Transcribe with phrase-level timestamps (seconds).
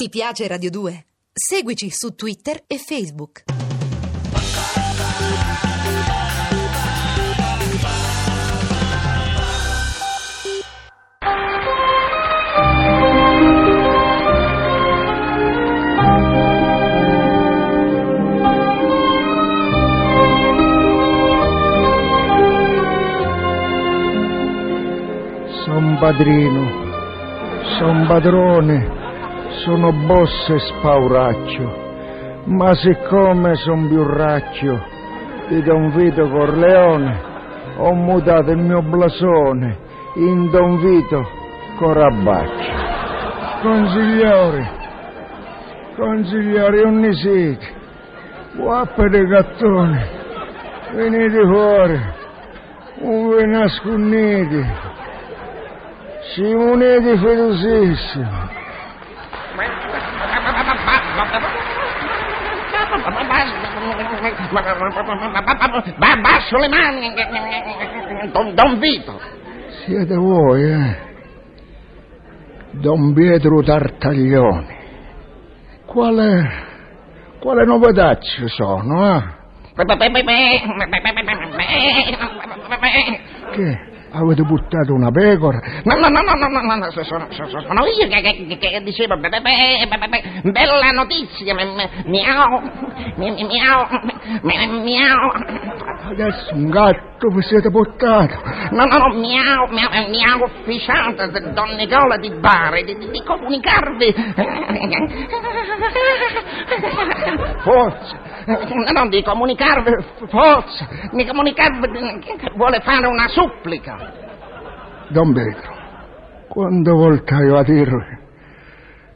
[0.00, 1.06] Ti piace Radio 2?
[1.32, 3.42] Seguici su Twitter e Facebook.
[25.64, 26.70] Son padrino,
[27.80, 28.97] son padrone,
[29.64, 31.86] sono boss e spauraccio,
[32.44, 34.96] ma siccome son biurraccio
[35.48, 37.20] di Don Vito Corleone,
[37.76, 39.76] ho mutato il mio blasone
[40.16, 41.26] in Don Vito
[41.76, 42.86] Corabaccio.
[43.62, 44.66] Consigliori,
[45.96, 47.66] consigliori, ogni siete,
[48.56, 50.08] guappe di gattone,
[50.92, 52.00] venite fuori,
[53.00, 54.86] un ve nascondete.
[56.34, 58.26] Simonete fedosissimo.
[58.30, 58.57] Ba-
[66.20, 67.12] Basso le mani,
[68.32, 69.20] Don, Don Vito.
[69.84, 70.96] Siete voi, eh?
[72.72, 74.76] Don Pietro Tartaglioni.
[75.86, 76.66] Quale,
[77.40, 79.36] quale novità ci sono, eh?
[83.52, 83.97] Che?
[84.10, 85.60] Avete buttato una pecora?
[85.84, 89.18] No, no, no, no, no, no, no, sono, sono, sono io che, che, che, dicevo,
[89.18, 90.08] be- be- be- be-
[90.42, 92.60] be- bella notizia, mi- mi- miau,
[93.16, 93.86] mi- mi- miau,
[94.42, 95.30] mi- miau.
[96.10, 98.34] Adesso un gatto vi siete portato.
[98.70, 104.14] No, no, no, miau, miau, miau ufficiata Don Nicola di Bari, di, di- di comunicarvi.
[107.62, 108.16] Forza,
[108.48, 108.56] No,
[108.92, 109.92] no, di comunicarvi,
[110.30, 114.10] forza, di comunicarvi che vuole fare una supplica.
[115.08, 115.74] Don Pietro,
[116.48, 118.16] quante volte io a dirvi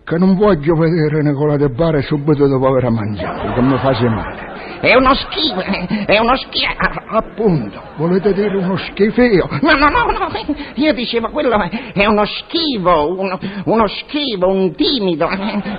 [0.05, 4.52] che non voglio vedere Nicola De Bari subito dopo aver mangiato, che mi face male.
[4.83, 6.75] È uno schifo, è uno schifo.
[7.11, 9.49] Appunto, volete dire uno schifio?
[9.61, 10.29] No, no, no, no,
[10.75, 15.29] io dicevo quello è uno schivo, uno, uno schivo, un timido.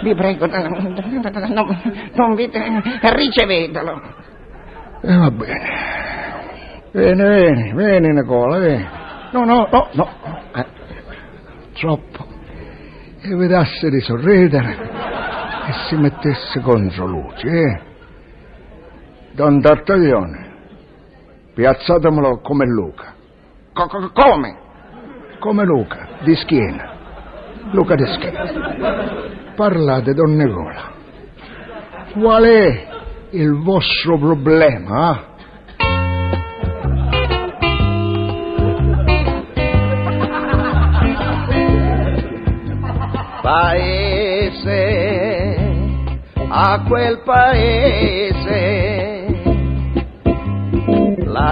[0.03, 0.96] Vi prego, non,
[2.14, 2.50] non vi,
[3.02, 4.02] ricevetelo.
[5.02, 5.91] E va bene.
[6.94, 8.88] Vieni, vieni, vieni Nicola, vieni.
[9.34, 10.09] No, no, no, no.
[10.56, 10.66] Eh,
[11.74, 12.25] troppo.
[13.22, 14.72] Evitasse di sorridere
[15.68, 17.91] e si mettesse contro luce, eh?
[19.36, 20.52] Don Tartaglione,
[21.56, 23.16] piazzatemelo come Luca.
[23.74, 24.58] Co- co- come?
[25.40, 26.92] Come Luca, di schiena.
[27.72, 29.54] Luca di schiena.
[29.56, 30.92] Parlate, don Nicola.
[32.14, 32.88] Qual è
[33.32, 35.18] il vostro problema?
[35.18, 35.32] eh?
[44.64, 45.56] paese,
[46.48, 48.62] a quel paese,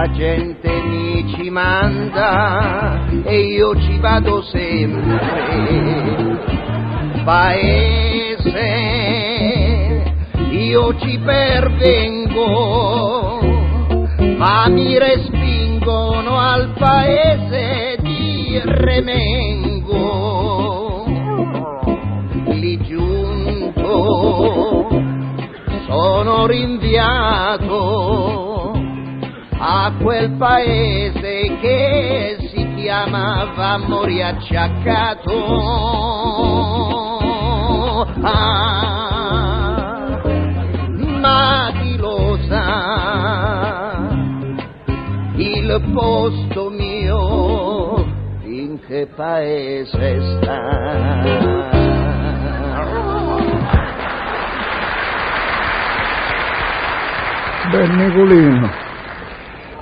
[0.02, 6.40] la gente mi ci manda e io ci vado sempre.
[7.24, 8.72] Paese,
[10.50, 12.42] io ci pervengo,
[14.38, 20.00] ma mi respingono al paese di Remengo
[22.46, 24.88] lì giunto
[25.86, 28.31] sono rinviato
[29.92, 35.30] a quel paese che si chiamava Moriacciaccato.
[38.24, 40.20] Ah,
[41.20, 44.08] ma chi lo sa
[45.36, 48.04] il posto mio
[48.44, 50.60] in che paese sta?
[57.70, 58.81] Beh, Nicolino,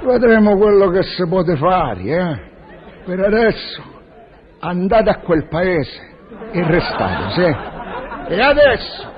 [0.03, 2.49] vedremo quello che si può fare, eh?
[3.05, 3.83] Per adesso
[4.61, 6.09] andate a quel paese
[6.53, 8.34] e restate, sì?
[8.34, 9.12] E adesso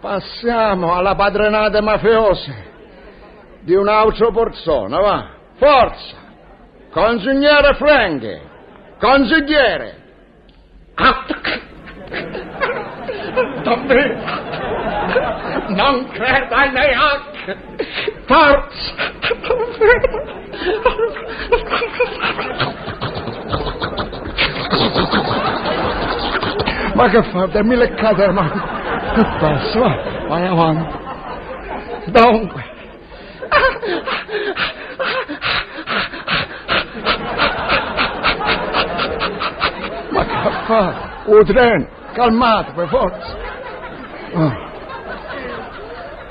[0.00, 2.66] passiamo alla padronate mafiose
[3.60, 5.28] di un altro persona, va?
[5.56, 6.16] Forza!
[6.90, 8.40] Consigliere Franchi!
[8.98, 9.96] Consigliere!
[13.62, 14.16] Davvero?
[15.68, 16.94] Non credo ai miei
[18.28, 18.78] parts.
[26.96, 28.50] ما كفى بدي لك كذا ما
[29.42, 29.78] بس
[30.30, 30.86] حيوان
[32.08, 32.52] دونك
[40.12, 40.92] ما كفى
[41.28, 43.36] ودرين كلمات بفرص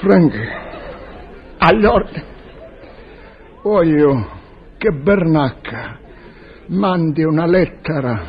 [0.01, 0.66] فرنكي
[1.85, 2.23] ordini.
[3.63, 4.29] voglio
[4.77, 5.97] che Bernacca
[6.67, 8.21] mandi una lettera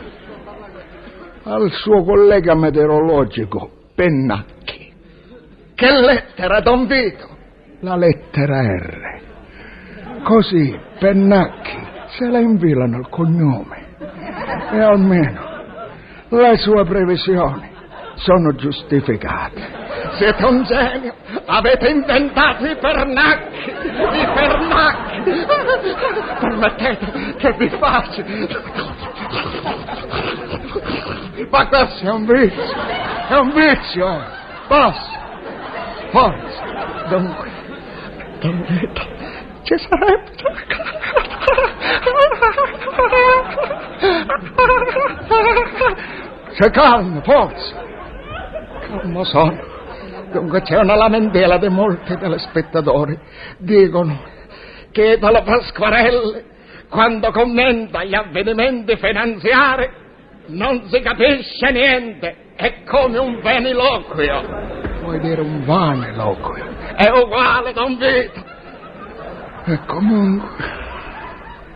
[1.44, 4.92] al suo collega meteorologico Pennacchi.
[5.74, 7.36] Che lettera, Don Vito?
[7.80, 9.20] La lettera R.
[10.22, 11.78] Così Pennacchi
[12.18, 13.86] se la infilano al cognome.
[14.70, 15.40] E almeno
[16.30, 17.70] le sue previsioni
[18.14, 19.62] sono giustificate.
[20.16, 21.14] Siete un genio.
[21.50, 23.70] Avete inventato i pernacchi.
[23.70, 25.46] I pernacchi.
[26.40, 28.22] Permettete che vi faccia.
[31.48, 32.62] Ma questo è un vizio,
[33.28, 34.24] è un vizio, eh.
[34.68, 35.18] Basta,
[36.10, 37.06] forza.
[37.08, 37.50] Dunque,
[38.40, 39.06] Don Vito,
[39.62, 40.30] ci sarebbe...
[46.58, 47.74] C'è calmo, forza.
[48.90, 49.67] Calmo sono.
[50.30, 53.18] Dunque c'è una lamentela di molti telespettatori.
[53.58, 54.20] Dicono
[54.92, 56.42] che Italo Pasquarelli,
[56.88, 59.88] quando commenta gli avvenimenti finanziari,
[60.48, 62.36] non si capisce niente.
[62.56, 64.42] È come un veniloquio.
[65.02, 66.64] Vuoi dire un vaniloquio?
[66.96, 68.44] È uguale, Don Vito.
[69.64, 70.64] E comunque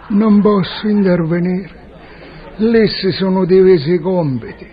[0.08, 1.81] non posso intervenire.
[2.56, 4.70] Lì si sono divisi i compiti.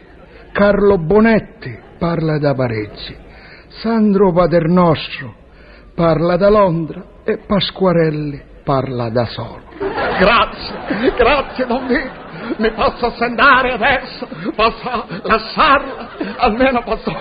[0.51, 3.15] Carlo Bonetti parla da Parigi,
[3.69, 5.33] Sandro Paternostro
[5.95, 9.61] parla da Londra e Pasquarelli parla da solo.
[10.19, 12.27] Grazie, grazie, Don Vito.
[12.57, 14.27] Mi posso assentare adesso?
[14.55, 16.09] Posso lasciarla?
[16.37, 17.15] Almeno posso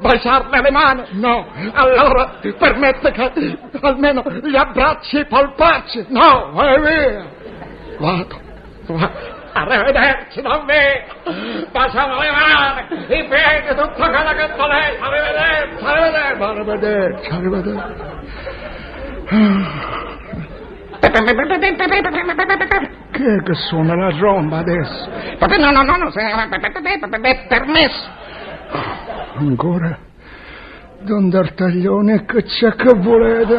[0.00, 1.02] baciarle le mani?
[1.12, 1.46] No.
[1.72, 6.06] Allora permette che almeno gli abbracci polpacci?
[6.08, 7.24] No, vai via.
[7.98, 8.40] Vado,
[8.86, 9.39] vado.
[9.52, 11.68] Arrivederci, Don Vito.
[11.72, 14.98] Baciamo le mani, i piedi, tutto quello che volete.
[15.00, 16.54] Arrivederci, arrivederci.
[16.54, 18.18] Arrivederci, arrivederci.
[23.12, 25.08] Chi è che suona la tromba adesso?
[25.40, 26.10] No, no, no, no,
[27.48, 28.08] permesso.
[29.36, 29.98] Ancora?
[31.00, 33.56] Don D'Artaglione, che c'è che volete?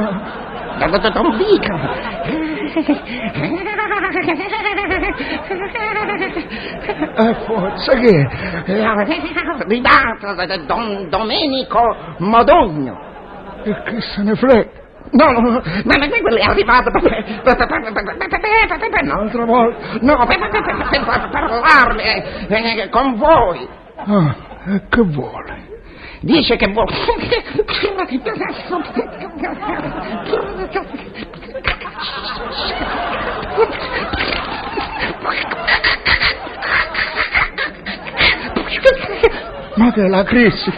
[1.12, 2.50] Don Vito.
[7.13, 8.27] Eh, forza che
[9.68, 13.09] ridato da Don Domenico Modogno.
[13.63, 14.79] E che se ne frega?
[15.12, 17.41] No, no, no, ma quello è arrivato per,
[19.01, 19.97] un'altra volta.
[20.00, 23.68] No, per, parlarne con voi.
[23.97, 24.35] Ah,
[24.68, 25.69] e che vuole?
[26.21, 26.94] Dice che vuole...
[39.75, 40.74] Ma che la crisi?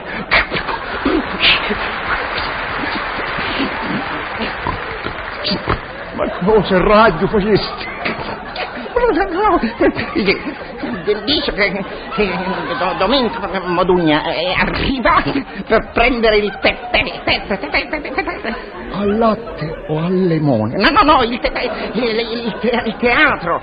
[6.16, 7.92] Ma cosa radio facesti?
[11.26, 12.30] Dice che, che
[12.98, 15.32] Domenico Modugna è arrivato
[15.68, 16.78] per prendere il tè
[18.92, 20.76] al latte o al limone?
[20.78, 21.52] No, no, no, il, te-
[21.94, 23.62] il, il, te- il, teatro.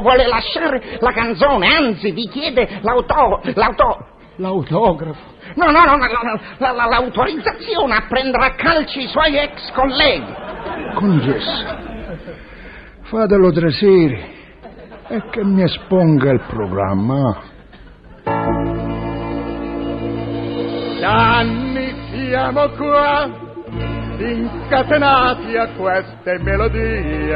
[0.00, 4.06] Vuole lasciare la canzone, anzi vi chiede l'auto, l'auto,
[4.36, 5.34] l'autografo.
[5.54, 10.34] No, no, no, la, la, la, l'autorizzazione a prendere a calci i suoi ex colleghi.
[10.94, 11.76] Congesso,
[13.02, 14.35] fatelo trasere
[15.08, 17.54] e che mi esponga il programma.
[21.00, 23.28] Da anni siamo qua,
[24.18, 27.34] incatenati a queste melodie,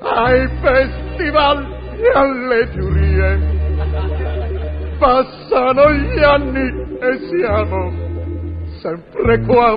[0.00, 3.56] ai festival e alle giurie.
[4.98, 7.92] Passano gli anni e siamo
[8.80, 9.76] sempre qua,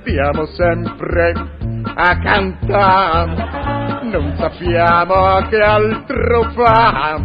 [0.00, 1.32] stiamo sempre
[1.94, 3.34] a cantare,
[4.10, 7.20] non sappiamo che altro fa.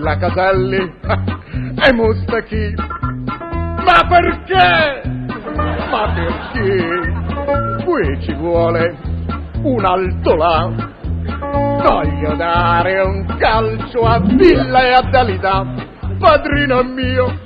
[0.00, 0.98] La Caselli
[1.84, 2.74] e Mustachi
[3.84, 5.02] ma perché?
[5.90, 7.84] Ma perché?
[7.84, 8.96] Qui ci vuole
[9.62, 10.70] un alto là.
[11.82, 15.66] Voglio dare un calcio a Villa e a Dalida.
[16.18, 17.38] Padrino mio,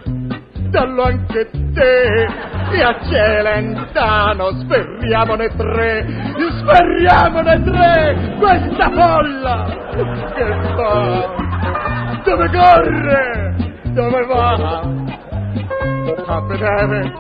[0.68, 2.55] dallo anche te.
[2.73, 6.06] E a Celentano sferriamone tre.
[6.58, 8.35] Sferriamone tre!
[8.38, 9.66] Questa folla!
[10.35, 10.44] Che
[10.75, 11.35] fa?
[12.25, 13.54] Dove corre?
[13.94, 15.04] Dove va?
[16.28, 17.12] a vedere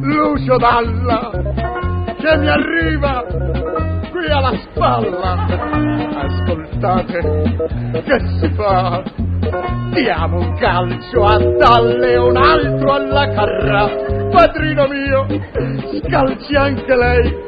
[0.00, 1.30] Lucio Dalla
[2.18, 3.24] che mi arriva
[4.10, 5.46] qui alla spalla.
[6.16, 7.20] Ascoltate
[8.04, 9.25] che si fa.
[9.92, 13.88] Diamo un calcio a Dalle e un altro alla carra,
[14.30, 15.26] padrino mio,
[16.02, 17.44] scalci anche lei.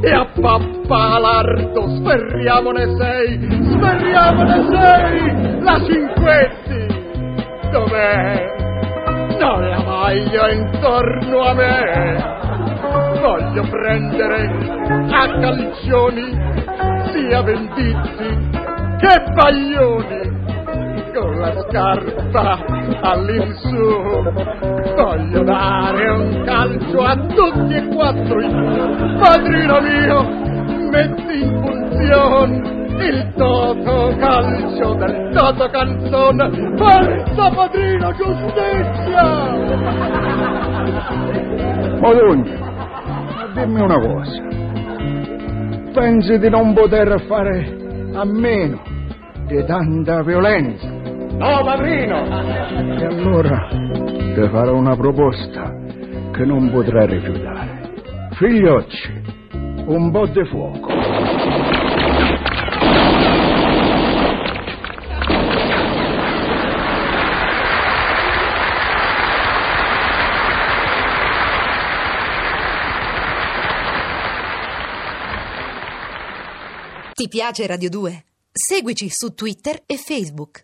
[0.00, 3.38] E a pappalardo sferriamone sei,
[3.70, 6.86] sferriamone sei, la cinquetti,
[7.70, 8.52] dov'è?
[9.38, 12.34] Non la voglio intorno a me,
[13.20, 14.50] voglio prendere
[15.10, 16.38] a calcioni
[17.12, 18.52] sia vendizi
[18.98, 20.43] che baglioni
[21.14, 22.58] con la scarpa
[23.02, 24.22] all'insù.
[24.96, 28.50] Voglio dare un calcio a tutti e quattro i
[29.20, 30.22] padrino mio,
[30.90, 36.76] metti in funzione il toto calcio del toto canzone.
[36.76, 39.22] Forza padrino giustizia!
[42.00, 44.42] Modugno, dimmi una cosa.
[45.92, 48.82] Pensi di non poter fare a meno
[49.46, 50.93] di tanta violenza?
[51.36, 52.24] No, padrino!
[52.96, 55.72] E allora ti farò una proposta
[56.32, 57.92] che non potrai rifiutare.
[58.32, 59.22] Figliocci,
[59.86, 60.92] un po' di fuoco.
[77.14, 78.24] Ti piace Radio 2?
[78.52, 80.62] Seguici su Twitter e Facebook.